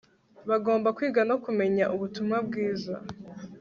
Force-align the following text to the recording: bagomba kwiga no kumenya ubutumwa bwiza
bagomba 0.49 0.87
kwiga 0.97 1.21
no 1.29 1.35
kumenya 1.43 1.85
ubutumwa 1.95 2.37
bwiza 2.47 2.93